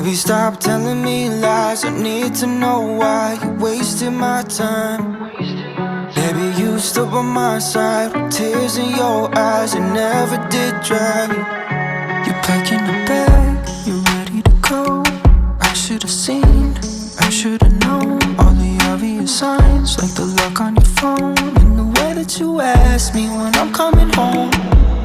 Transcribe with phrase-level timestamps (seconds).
[0.00, 1.84] Baby, stop telling me lies.
[1.84, 5.28] I need to know why you wasted my time.
[6.14, 9.74] Baby, you stood by my side with tears in your eyes.
[9.74, 11.26] It never did dry.
[12.24, 15.02] You're packing a bag, you're ready to go.
[15.60, 16.78] I should have seen,
[17.20, 21.78] I should have known all the obvious signs, like the lock on your phone and
[21.78, 24.50] the way that you asked me when I'm coming home.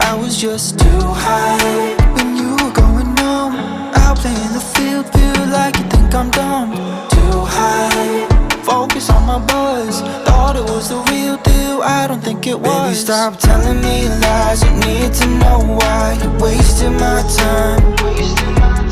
[0.00, 3.54] I was just too high when you were going numb.
[3.94, 4.60] Out playing the
[5.02, 6.72] field, feel like you think I'm dumb.
[7.10, 8.26] Too high,
[8.62, 10.00] focus on my buzz.
[10.26, 12.82] Thought it was the real deal, I don't think it was.
[12.82, 14.62] Baby, stop telling me lies.
[14.62, 17.80] You need to know why you wasted my time.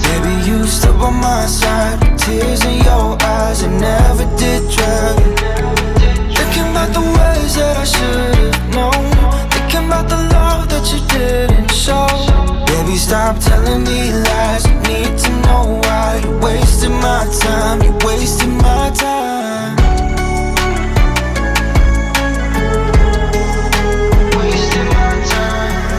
[0.04, 3.62] Baby, you stood by my side tears in your eyes.
[3.62, 5.14] It never did dry.
[6.36, 9.50] Thinking about the ways that I should've known.
[9.50, 12.06] Thinking about the love that you didn't show.
[12.66, 14.64] Baby, stop telling me lies.
[14.66, 15.27] You need to
[16.40, 17.82] wasted my time.
[17.82, 19.76] You wasted my time.
[24.36, 25.92] Wasted my time.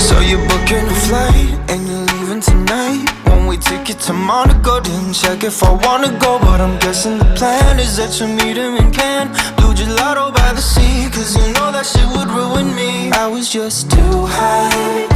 [0.00, 3.08] So you're booking a flight and you're leaving tonight.
[3.26, 4.80] One way ticket to Monaco.
[4.80, 8.56] Didn't check if I wanna go, but I'm guessing the plan is that you meet
[8.56, 9.30] him in Cannes.
[9.56, 13.10] Blue gelato by the sea, cause you know that shit would ruin me.
[13.12, 15.15] I was just too high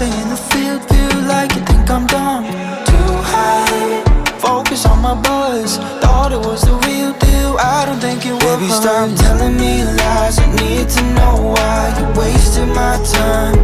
[0.00, 2.44] Stay in the field, feel like you think I'm dumb.
[2.88, 4.00] Too high,
[4.40, 5.76] focus on my buzz.
[6.00, 8.42] Thought it was the real deal, I don't think it was.
[8.48, 10.38] Baby, stop telling me lies.
[10.38, 13.60] I need to know why you're wasting my time.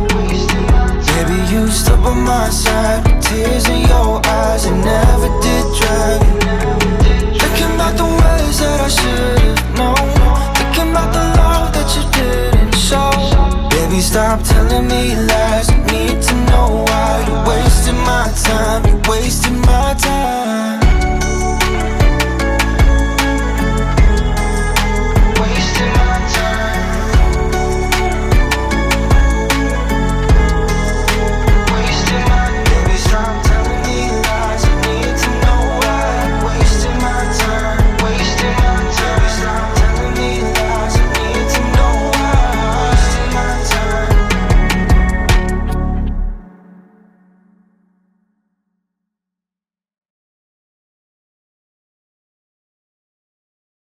[1.08, 4.66] Baby, you stood on my side, tears in your eyes.
[4.66, 6.20] I never did try.
[7.32, 10.04] Thinking about the ways that I should've known.
[10.52, 13.08] Thinking about the love that you didn't show.
[13.72, 15.55] Baby, stop telling me lies